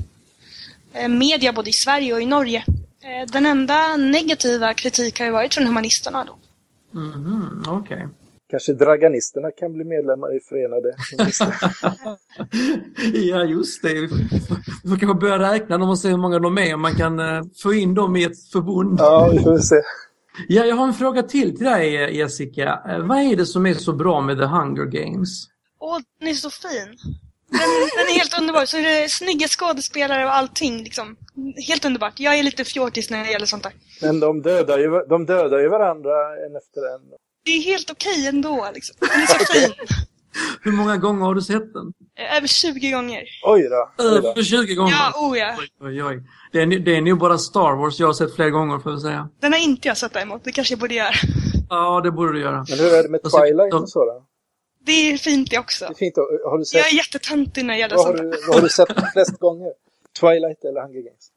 [0.93, 2.65] eh, media både i Sverige och i Norge.
[3.03, 6.37] Eh, den enda negativa kritik har ju varit från humanisterna då.
[6.99, 8.07] Mhm, Okej.
[8.49, 10.95] Kanske draganisterna kan bli medlemmar i Förenade.
[13.13, 13.93] Ja, just det.
[13.93, 14.07] Vi
[14.89, 16.77] får, kanske börja räkna dem och se hur många de är.
[16.77, 18.99] Man kan eh, få in dem i ett förbund.
[18.99, 19.75] ja, vi får se.
[20.47, 22.81] Ja, jag har en fråga till till dig Jessica.
[22.89, 25.47] Eh, Vad är det som är så bra med The Hunger Games?
[25.79, 26.97] Åh, den är så fin.
[27.49, 27.59] Den,
[27.97, 28.65] den är helt underbar.
[28.65, 30.83] Så är det snygga skådespelare och allting.
[30.83, 31.15] Liksom.
[31.67, 32.19] Helt underbart.
[32.19, 33.73] Jag är lite fjortis när det gäller sånt där.
[34.01, 36.11] Men de dödar ju, de dödar ju varandra
[36.45, 37.01] en efter en.
[37.45, 38.69] Det är helt okej ändå.
[38.73, 38.95] Liksom.
[38.99, 39.73] Den är så fin.
[40.61, 41.93] Hur många gånger har du sett den?
[42.19, 43.23] Eh, Över 20 gånger.
[43.43, 43.91] Oj då.
[43.97, 44.29] Oj då.
[44.29, 44.91] Över 20 gånger?
[44.91, 45.55] Ja, oh ja.
[45.59, 46.23] Oj, oj, oj.
[46.51, 49.01] Det är, det är nog bara Star Wars jag har sett fler gånger får jag
[49.01, 49.29] säga.
[49.41, 50.43] Den har inte jag sett däremot.
[50.43, 51.13] Det kanske jag borde göra.
[51.69, 52.65] Ja, det borde du göra.
[52.69, 54.25] Men hur är det med Twilight och så då?
[54.85, 55.85] Det är fint det också.
[55.85, 56.15] Det är fint.
[56.15, 56.21] då.
[56.49, 59.39] Har du sett, Jag är jättetöntig när det gäller sånt vad har du sett flest
[59.39, 59.71] gånger?
[60.19, 61.29] Twilight eller Hunger Games?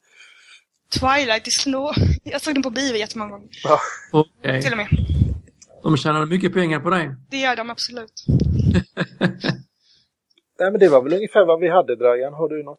[1.00, 1.94] Twilight, det slår...
[2.24, 3.48] Jag såg den på bio jättemånga gånger.
[3.64, 3.80] Ja.
[4.12, 4.62] Okej.
[4.62, 4.88] Till och med.
[5.82, 7.10] De tjänade mycket pengar på dig.
[7.30, 8.24] Det gör de absolut.
[10.58, 12.34] Nej, men det var väl ungefär vad vi hade, Dragan.
[12.34, 12.78] Har du något?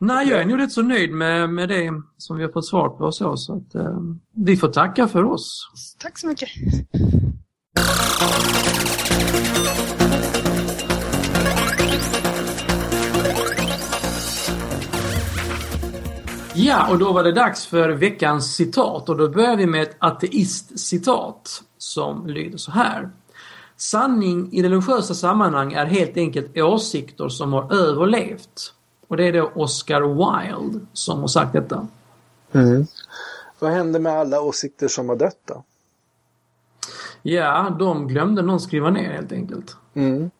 [0.00, 2.88] Nej, jag är nog rätt så nöjd med, med det som vi har fått svar
[2.88, 3.36] på så.
[3.36, 4.00] så att, eh,
[4.46, 5.70] vi får tacka för oss.
[5.98, 6.48] Tack så mycket.
[16.54, 19.96] Ja, och då var det dags för veckans citat och då börjar vi med ett
[19.98, 23.10] ateistcitat som lyder så här.
[23.78, 28.72] Sanning i religiösa sammanhang är helt enkelt åsikter som har överlevt.
[29.08, 31.88] Och det är då Oscar Wilde som har sagt detta.
[33.58, 35.64] Vad händer med alla åsikter som har dött då?
[37.22, 39.76] Ja, de glömde någon skriva ner helt enkelt.
[39.94, 40.30] Mm.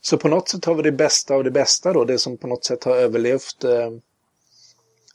[0.00, 2.46] Så på något sätt har vi det bästa av det bästa då, det som på
[2.46, 3.90] något sätt har överlevt eh,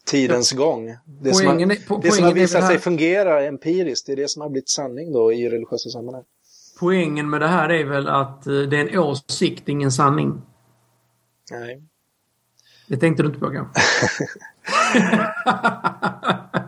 [0.06, 0.97] tidens gång.
[1.06, 4.15] Det som har, Poängen är- det som poängen har visat sig fungera empiriskt, det är
[4.15, 6.23] det som har blivit sanning då i religiösa sammanhang.
[6.80, 10.42] Poängen med det här är väl att eh, det är en åsikt, ingen sanning.
[11.52, 11.84] Nej.
[12.88, 13.82] Det tänkte du inte på kanske?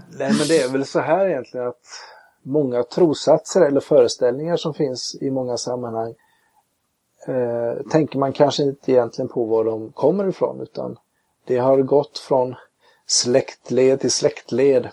[0.09, 1.81] Nej, men det är väl så här egentligen att
[2.43, 6.15] många trosatser eller föreställningar som finns i många sammanhang
[7.27, 10.97] eh, tänker man kanske inte egentligen på var de kommer ifrån utan
[11.47, 12.55] det har gått från
[13.05, 14.89] släktled till släktled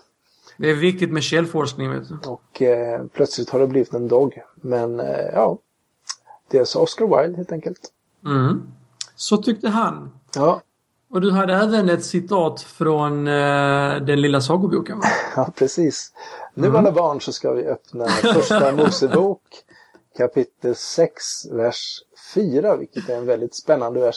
[0.57, 2.29] Det är viktigt med källforskning vet du.
[2.29, 4.43] och eh, plötsligt har det blivit en dog.
[4.55, 5.59] Men eh, ja,
[6.51, 7.81] det är så Oscar Wilde helt enkelt.
[8.27, 8.63] Mm.
[9.17, 10.11] Så tyckte han.
[10.35, 10.63] Ja,
[11.11, 15.05] Och du hade även ett citat från eh, den lilla sagoboken va?
[15.37, 16.13] ja precis.
[16.55, 19.43] Nu alla barn så ska vi öppna första Mosebok
[20.19, 21.99] kapitel 6, vers
[22.35, 24.17] 4, vilket är en väldigt spännande vers.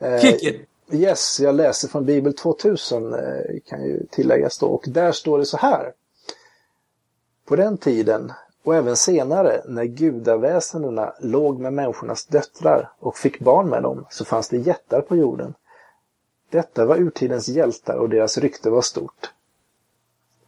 [0.00, 0.68] Eh, Kick it!
[0.92, 3.20] Yes, jag läser från Bibel 2000 eh,
[3.66, 4.66] kan ju tilläggas då.
[4.66, 5.92] Och där står det så här.
[7.44, 8.32] På den tiden
[8.64, 14.24] och även senare när gudaväsendena låg med människornas döttrar och fick barn med dem så
[14.24, 15.54] fanns det jättar på jorden.
[16.50, 19.32] Detta var urtidens hjältar och deras rykte var stort.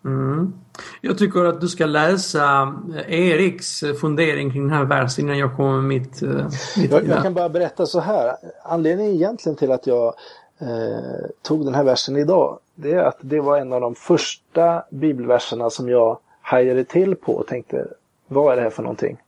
[0.05, 0.53] Mm.
[1.01, 2.75] Jag tycker att du ska läsa
[3.07, 6.23] eh, Eriks eh, fundering kring den här versen innan jag kommer med mitt...
[6.23, 8.37] eh, mitt Jag, jag kan bara berätta så här.
[8.65, 10.15] Anledningen egentligen till att jag
[10.61, 14.83] eh, tog den här versen idag, det är att det var en av de första
[14.91, 17.87] bibelverserna som jag hajade till på och tänkte,
[18.27, 19.21] vad är det här för någonting?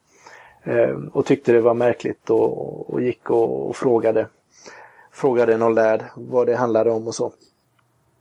[0.63, 4.27] Eh, och tyckte det var märkligt och, och gick och, och frågade
[5.13, 7.33] frågade någon lärd vad det handlade om och så.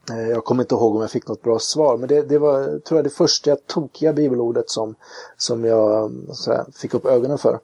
[0.09, 2.79] Eh, jag kommer inte ihåg om jag fick något bra svar, men det, det var
[2.79, 4.95] tror jag det första tokiga bibelordet som,
[5.37, 6.11] som jag
[6.47, 7.59] här, fick upp ögonen för.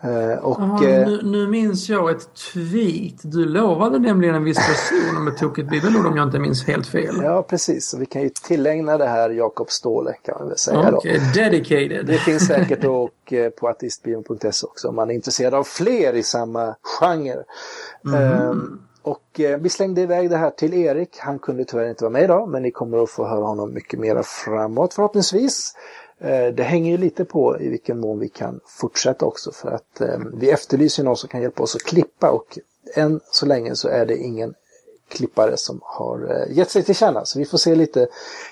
[0.00, 3.14] Eh, och, Aha, eh, nu, nu, minns jag ett tweet.
[3.22, 6.86] Du lovade nämligen en viss person om ett tokigt bibelord om jag inte minns helt
[6.86, 7.20] fel.
[7.22, 7.94] Ja, precis.
[7.98, 10.96] Vi kan ju tillägna det här Jakob Ståhle kan man väl säga.
[10.96, 12.06] Okay, dedicated.
[12.06, 16.74] Det finns säkert och på artistbibeln.se också om man är intresserad av fler i samma
[16.82, 17.44] genre.
[18.04, 18.48] Mm.
[18.48, 21.18] Um, och eh, vi slängde iväg det här till Erik.
[21.18, 24.00] Han kunde tyvärr inte vara med idag men ni kommer att få höra honom mycket
[24.00, 25.74] mer framåt förhoppningsvis.
[26.18, 30.00] Eh, det hänger ju lite på i vilken mån vi kan fortsätta också för att
[30.00, 32.58] eh, vi efterlyser någon som kan hjälpa oss att klippa och
[32.94, 34.54] än så länge så är det ingen
[35.08, 37.24] klippare som har eh, gett sig till känna.
[37.24, 38.08] Så vi får se lite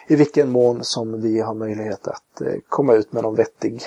[0.09, 3.83] i vilken mån som vi har möjlighet att eh, komma ut med någon vettig,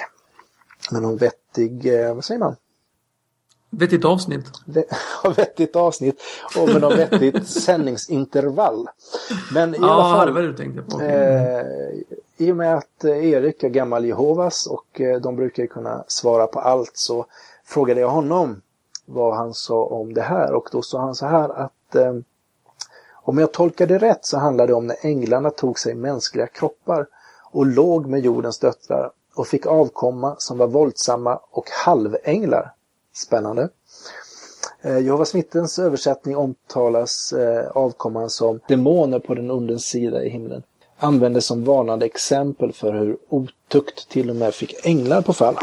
[0.91, 2.55] med någon vettig, eh, vad säger man?
[3.69, 4.45] Vettigt avsnitt.
[5.35, 6.21] Vettigt avsnitt
[6.57, 8.87] och med något vettigt sändningsintervall.
[9.53, 10.27] Men i ja, alla fall.
[10.27, 11.01] det var det du tänkte på.
[11.01, 11.65] Eh,
[12.37, 16.47] I och med att eh, Erik är gammal Jehovas och eh, de brukar kunna svara
[16.47, 17.25] på allt så
[17.65, 18.61] frågade jag honom
[19.05, 22.13] vad han sa om det här och då sa han så här att eh,
[23.13, 27.07] om jag tolkade rätt så handlade det om när änglarna tog sig mänskliga kroppar
[27.51, 32.73] och låg med jordens döttrar och fick avkomma som var våldsamma och halvänglar.
[33.17, 33.69] Spännande.
[34.81, 40.63] Eh, Jehovas vittnens översättning omtalas eh, avkomman som demoner på den ondens sida i himlen.
[40.97, 45.55] Användes som varnande exempel för hur otukt till och med fick änglar på fall.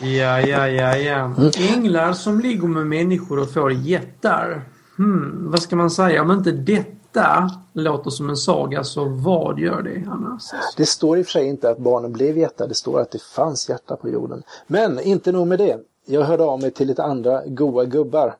[0.00, 1.24] Ja, ja, ja, ja.
[1.24, 1.50] Mm.
[1.74, 4.62] Änglar som ligger med människor och får jättar.
[4.96, 9.82] Hmm, vad ska man säga om inte detta låter som en saga så vad gör
[9.82, 10.42] det annars?
[10.76, 13.22] Det står i och för sig inte att barnen blev jättar, det står att det
[13.22, 14.42] fanns hjärta på jorden.
[14.66, 18.36] Men inte nog med det jag hörde av mig till lite andra goa gubbar.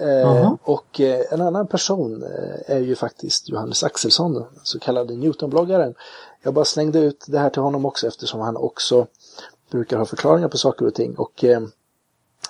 [0.00, 5.94] Eh, och eh, en annan person eh, är ju faktiskt Johannes Axelsson, så kallade Newtonbloggaren.
[6.42, 9.06] Jag bara slängde ut det här till honom också eftersom han också
[9.70, 11.14] brukar ha förklaringar på saker och ting.
[11.14, 11.60] Och eh,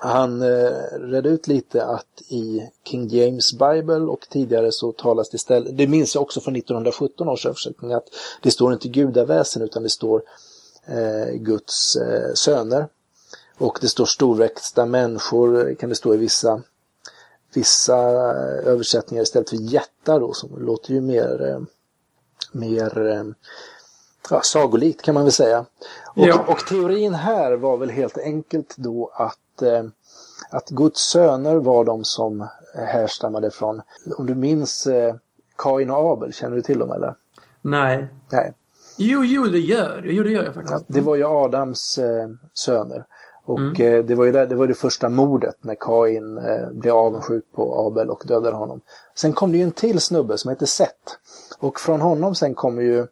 [0.01, 5.37] han eh, redde ut lite att i King James Bible och tidigare så talas det
[5.37, 8.07] istället, det minns jag också från 1917 års översättning, att
[8.43, 10.23] det står inte gudaväsen utan det står
[10.87, 11.97] eh, Guds
[12.35, 12.89] söner.
[13.59, 16.63] Och det står storväxta människor, kan det stå i vissa,
[17.55, 17.97] vissa
[18.65, 21.61] översättningar istället för jättar då, som låter ju mer, eh,
[22.53, 23.25] mer eh,
[24.31, 25.59] ja, sagolikt kan man väl säga.
[26.07, 26.45] Och, ja.
[26.49, 29.85] och, teorin här var väl helt enkelt då att, eh,
[30.51, 33.83] att Guds söner var de som härstammade från,
[34.19, 34.89] om du minns
[35.59, 37.15] Kain och Abel, känner du till dem eller?
[37.63, 38.09] Nej.
[38.33, 38.55] Nej.
[39.01, 40.85] Jo, jo det gör, jo, det gör jag faktiskt.
[40.89, 43.05] Ja, det var ju Adams eh, söner.
[43.49, 43.83] Och mm.
[43.83, 47.45] eh, det var ju det, det, var det första mordet när Kain eh, blev avundsjuk
[47.55, 48.81] på Abel och dödade honom.
[49.15, 51.13] Sen kom det ju en till snubbe som heter Seth.
[51.59, 53.07] Och från honom sen kommer ju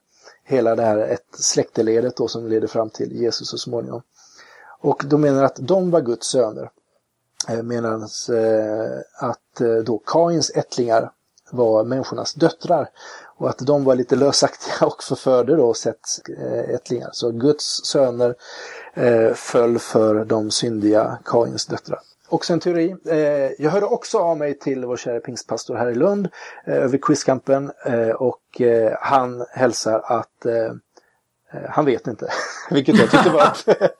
[0.44, 4.02] hela det här ett släkteledet då som leder fram till Jesus så småningom.
[4.80, 6.70] Och de menar att de var Guds söner.
[7.48, 11.10] Eh, Medan eh, att eh, då Kains ättlingar
[11.50, 12.88] var människornas döttrar.
[13.38, 17.10] Och att de var lite lösaktiga och förförde då Sets eh, ättlingar.
[17.12, 18.34] Så Guds söner
[18.96, 21.98] eh, föll för de syndiga Kains döttrar.
[22.28, 22.96] Också en teori.
[23.06, 23.18] Eh,
[23.58, 26.28] jag hörde också av mig till vår kära pingstpastor här i Lund
[26.66, 30.54] eh, över quizkampen eh, och eh, han hälsar att eh,
[31.52, 32.28] eh, han vet inte,
[32.70, 33.92] vilket jag tyckte var ett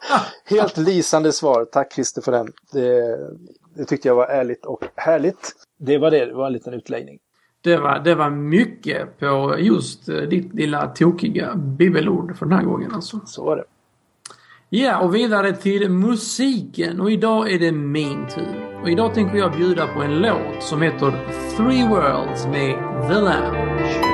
[0.45, 1.65] helt lysande svar.
[1.65, 2.53] Tack Christer för den.
[2.73, 3.19] Det,
[3.75, 5.53] det, tyckte jag var ärligt och härligt.
[5.79, 7.19] Det var det, det var en liten utläggning.
[7.61, 12.93] Det var, det var mycket på just ditt lilla tokiga bibelord för den här gången
[12.95, 13.21] alltså.
[13.27, 13.65] Så var det.
[14.79, 17.01] Ja, och vidare till musiken.
[17.01, 18.81] Och idag är det min tur.
[18.83, 21.11] Och idag tänker jag bjuda på en låt som heter
[21.57, 22.75] Three Worlds med
[23.09, 24.06] The Lounge.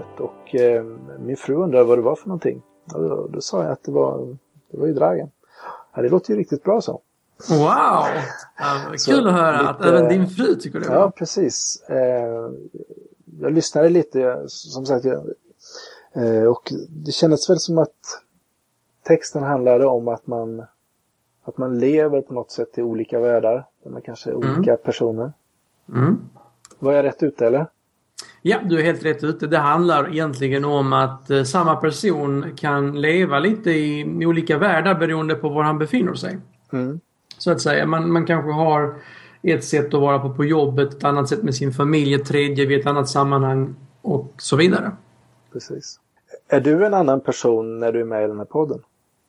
[0.00, 0.84] Avsnittet och eh,
[1.18, 2.62] min fru undrade vad det var för någonting.
[2.94, 4.36] Och då, då sa jag att det var,
[4.70, 5.30] det var ju Dragen.
[5.94, 7.00] Ja, det låter ju riktigt bra så.
[7.48, 7.58] Wow!
[7.58, 8.06] Ja,
[9.06, 11.82] kul att höra att lite- även din fru tycker det var Ja, precis.
[11.88, 12.50] Eh,
[13.40, 15.26] jag lyssnade lite, som sagt, jag,
[16.12, 18.22] eh, och det kändes väl som att
[19.02, 20.64] texten handlade om att man,
[21.44, 23.66] att man lever på något sätt i olika världar.
[23.82, 25.32] Där man kanske är olika personer.
[25.88, 26.18] Mm.
[26.78, 27.66] Var jag rätt ute eller?
[28.42, 29.46] Ja, du är helt rätt ute.
[29.46, 35.34] Det handlar egentligen om att eh, samma person kan leva lite i, olika världar beroende
[35.34, 36.38] på var han befinner sig.
[36.72, 37.00] Mm.
[37.38, 37.86] Så att säga.
[37.86, 38.94] Man, man kanske har
[39.42, 42.66] ett sätt att vara på på jobbet, ett annat sätt med sin familj, ett tredje
[42.66, 44.92] vid ett annat sammanhang och så vidare.
[45.52, 46.00] Precis.
[46.48, 48.78] Är du en annan person när du är med i den här podden?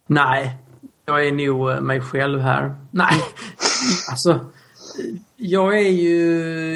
[0.07, 0.57] Nej,
[1.05, 2.75] jag är nog eh, mig själv här.
[2.91, 3.21] Nej,
[4.11, 4.39] alltså.
[5.35, 6.19] Jag är ju...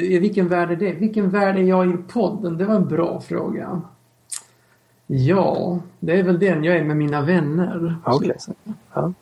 [0.04, 0.92] I vilken värld är det?
[0.92, 2.58] Vilken värld är jag i podden?
[2.58, 3.82] Det var en bra fråga.
[5.06, 7.96] Ja, det är väl den jag är med mina vänner.
[8.04, 9.14] Jag säga.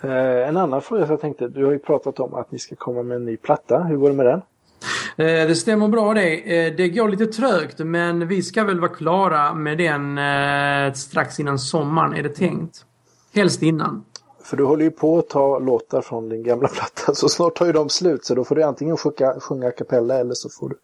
[0.00, 2.74] Eh, en annan fråga som jag tänkte, du har ju pratat om att ni ska
[2.76, 3.78] komma med en ny platta.
[3.82, 4.42] Hur går det med den?
[5.16, 6.66] Eh, Det stämmer bra det.
[6.66, 11.40] Eh, Det går lite trögt men vi ska väl vara klara med den eh, strax
[11.40, 12.84] innan sommaren är det tänkt.
[13.34, 14.04] Helst innan.
[14.48, 17.66] För du håller ju på att ta låtar från din gamla platta så snart tar
[17.66, 20.68] ju de slut så då får du antingen sjunga, sjunga a cappella eller så får
[20.68, 20.78] du...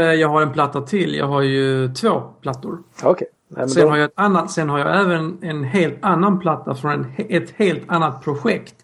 [0.00, 1.14] Eh, Jag har en platta till.
[1.14, 2.82] Jag har ju två plattor.
[3.02, 3.28] Okej.
[3.48, 6.74] Men Sen då- har, jag ett annat, sen har jag även en helt annan platta
[6.74, 8.74] från en, ett helt annat projekt.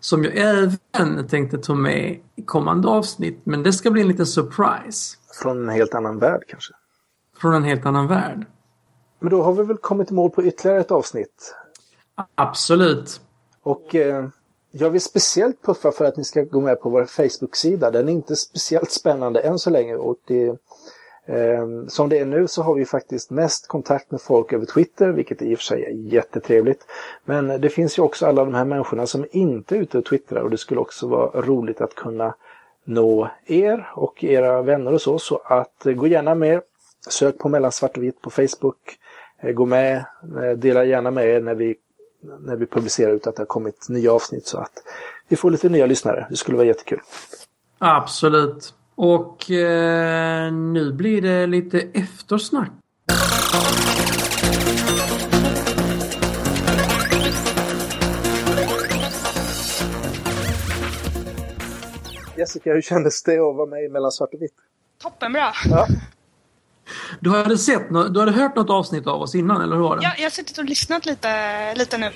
[0.00, 3.40] Som jag även tänkte ta med i kommande avsnitt.
[3.44, 5.16] Men det ska bli en liten surprise.
[5.42, 6.72] Från en helt annan värld kanske.
[7.40, 8.46] Från en helt annan värld.
[9.20, 11.54] Men då har vi väl kommit i mål på ytterligare ett avsnitt.
[12.34, 13.20] Absolut.
[13.62, 14.28] Och eh,
[14.70, 17.90] jag vill speciellt puffa för att ni ska gå med på vår Facebook-sida.
[17.90, 19.96] Den är inte speciellt spännande än så länge.
[19.96, 20.46] Och det,
[21.26, 25.08] eh, som det är nu så har vi faktiskt mest kontakt med folk över Twitter,
[25.08, 26.86] vilket i och för sig är jättetrevligt.
[27.24, 30.42] Men det finns ju också alla de här människorna som inte är ute och twittrar
[30.42, 32.34] och det skulle också vara roligt att kunna
[32.84, 35.18] nå er och era vänner och så.
[35.18, 36.60] Så att eh, gå gärna med.
[37.08, 38.98] Sök på mellan svart och vitt på Facebook.
[39.42, 40.04] Eh, gå med,
[40.42, 41.76] eh, dela gärna med er när vi
[42.20, 44.82] när vi publicerar ut att det har kommit nya avsnitt så att
[45.28, 46.26] vi får lite nya lyssnare.
[46.30, 47.00] Det skulle vara jättekul.
[47.78, 48.74] Absolut.
[48.94, 52.70] Och eh, nu blir det lite eftersnack.
[62.36, 64.54] Jessica, hur kändes det att vara med i Mellan svart och vitt?
[65.02, 65.52] Toppenbra.
[65.70, 65.86] Ja,
[67.20, 70.02] Du hade sett du hade hört något avsnitt av oss innan, eller hur var det?
[70.02, 72.06] Jag, jag har suttit och lyssnat lite, lite nu.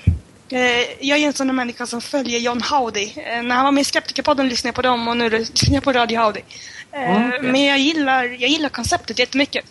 [0.49, 0.59] Eh,
[1.01, 3.03] Jag är en sån människa som följer John Howdy.
[3.15, 5.83] Eh, När han var med i Skeptikerpodden lyssnade jag på dem och nu lyssnar jag
[5.83, 6.39] på Radio Howdy.
[6.91, 7.39] Eh, Okej.
[7.41, 9.65] Men jag gillar, jag gillar konceptet jättemycket.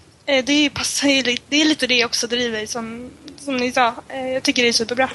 [0.45, 3.95] Det passar lite, det är lite det jag också driver som, som ni sa.
[4.35, 5.11] Jag tycker det är superbra.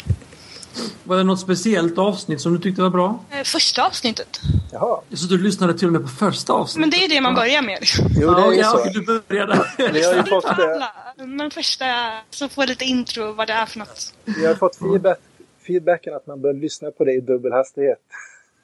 [1.04, 3.20] Var det något speciellt avsnitt som du tyckte var bra?
[3.32, 4.40] Eh, Första avsnittet.
[4.72, 5.02] jaha.
[5.14, 6.80] Så du lyssnade till och med på första avsnittet?
[6.80, 7.80] Men det är det man börjar med.
[8.20, 9.00] Jo, det är ju ja, så.
[9.00, 9.66] du började.
[9.78, 10.92] Vi har ju fått, Inte eh, alla,
[11.26, 11.86] men första
[12.30, 14.14] så får lite intro vad det är för något.
[14.26, 15.20] vi har fått feedback,
[15.68, 18.00] feedbacken att man bör lyssna på det i dubbel hastighet.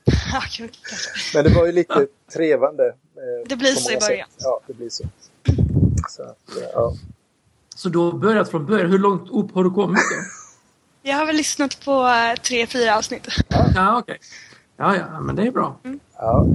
[1.34, 2.88] Men det var ju lite trevande.
[2.88, 4.28] eh, Det blir så i början.
[4.30, 4.38] sätt.
[4.40, 5.04] Ja, det blir så.
[6.10, 6.38] så att,
[6.74, 6.94] ja.
[7.76, 8.92] Så du har börjat från början.
[8.92, 10.45] Hur långt upp har du kommit då?
[11.08, 13.28] Jag har väl lyssnat på eh, tre, fyra avsnitt.
[13.76, 14.18] Ja, okej.
[14.78, 15.76] Ja, ja, men det är bra.
[16.18, 16.46] Ja,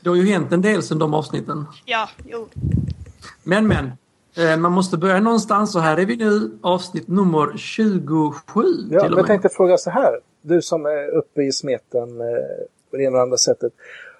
[0.00, 1.66] det- har ju hänt en del sedan de avsnitten.
[1.84, 2.48] Ja, jo.
[3.42, 3.92] Men, men.
[4.36, 6.58] Eh, man måste börja någonstans och här är vi nu.
[6.62, 10.20] Avsnitt nummer 27 Ja, men jag tänkte fråga så här.
[10.42, 12.26] Du som är uppe i smeten eh,
[12.90, 13.72] på det ena och andra sättet.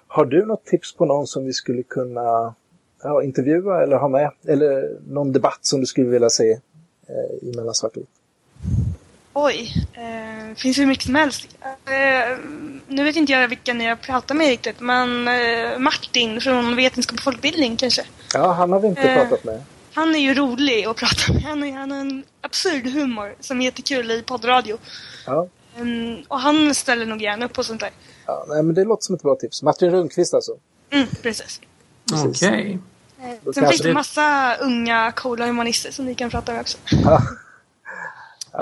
[0.07, 2.53] Har du något tips på någon som vi skulle kunna
[3.03, 4.31] ja, intervjua eller ha med?
[4.47, 6.51] Eller någon debatt som du skulle vilja se
[7.07, 8.18] eh, i Mellan svart och vitt?
[9.41, 11.47] Oj, eh, finns hur mycket som helst.
[11.85, 12.37] Eh,
[12.87, 17.23] nu vet inte jag vilken jag pratar med riktigt, men eh, Martin från Vetenskap och
[17.23, 18.03] folkbildning kanske.
[18.33, 19.15] Ja, han har vi inte Eh.
[19.21, 19.63] pratat med.
[19.93, 21.43] Han är ju rolig att prata med.
[21.43, 24.77] Han, är, han har en absurd humor som är jättekul i poddradio.
[25.25, 25.47] Ja.
[25.77, 27.89] Mm, och han ställer nog gärna upp på sånt där.
[28.25, 29.63] Ja, nej, men det låter som ett bra tips.
[29.63, 30.51] Martin Rundqvist alltså.
[30.91, 31.61] Mm, precis.
[32.11, 32.43] precis.
[32.43, 32.79] Okej.
[33.21, 36.61] Eh, Då sen finns det det- massa unga coola humanister som ni kan prata med
[36.61, 36.77] också.
[37.03, 37.21] Ja.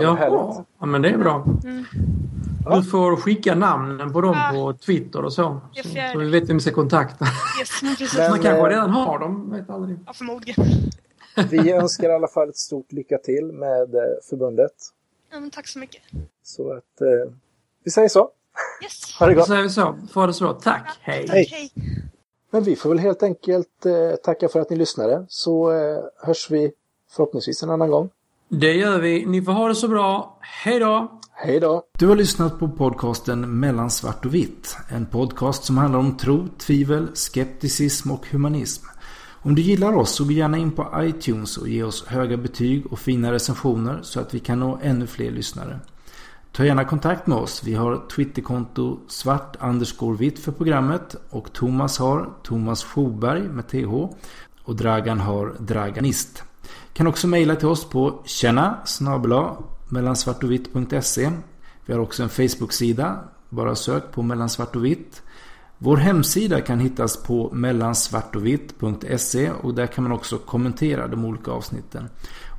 [0.01, 0.65] Ja, Jaha.
[0.79, 1.45] Ja, men det är bra.
[1.63, 1.85] Mm.
[2.71, 4.49] Du får skicka namnen på dem Ja.
[4.53, 5.61] på Twitter och så.
[5.83, 7.25] Så, så vi vet vem vi ska kontakta.
[7.59, 7.69] Yes,
[8.17, 9.99] men Man kanske eh, redan har dem, vet aldrig.
[10.05, 10.65] Ja, förmodligen.
[11.49, 14.71] Vi önskar i alla fall ett stort lycka till med eh, förbundet.
[15.31, 16.01] Ja, men tack så mycket.
[16.43, 17.31] Så att eh,
[17.83, 18.29] vi säger så.
[18.83, 19.15] Yes.
[19.19, 19.47] Ha det Då gott.
[19.47, 19.97] säger vi så.
[20.13, 20.53] Få det så.
[20.53, 20.97] Tack.
[21.01, 21.25] Hej.
[21.29, 21.47] Hej.
[21.51, 21.71] Hej.
[22.51, 26.51] Men vi får väl helt enkelt eh, tacka för att ni lyssnade så eh, hörs
[26.51, 26.71] vi
[27.09, 28.09] förhoppningsvis en annan gång.
[28.49, 29.25] Det gör vi.
[29.25, 30.39] Ni får ha det så bra.
[30.41, 31.19] Hej då!
[31.31, 31.83] Hej då!
[31.99, 34.77] Du har lyssnat på podcasten Mellan svart och vitt.
[34.89, 38.85] En podcast som handlar om tro, tvivel, skepticism och humanism.
[39.41, 42.85] Om du gillar oss så gå gärna in på iTunes och ge oss höga betyg
[42.91, 45.79] och fina recensioner så att vi kan nå ännu fler lyssnare.
[46.51, 47.63] Ta gärna kontakt med oss.
[47.63, 49.57] Vi har Twitterkonto svart
[50.17, 53.93] vitt för programmet och Thomas har Thomas Schoberg med TH
[54.63, 56.43] och Dragan har Draganist.
[56.93, 58.77] Kan också mejla till oss på tjena
[59.89, 61.31] mellansvartovitt.se
[61.85, 63.19] Vi har också en Facebook-sida.
[63.49, 65.21] Bara sök på mellansvart och vitt.
[65.77, 72.09] Vår hemsida kan hittas på mellansvartovitt.se och där kan man också kommentera de olika avsnitten.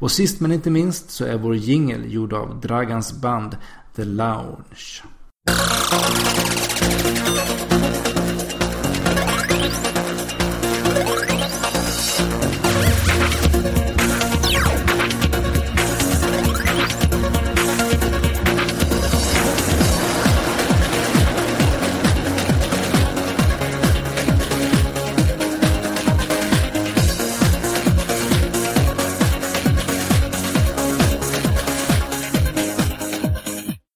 [0.01, 3.57] Och sist men inte minst så är vår jingel gjord av Dragans band
[3.97, 5.03] The Lounge.